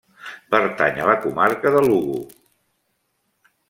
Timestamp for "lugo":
1.87-2.19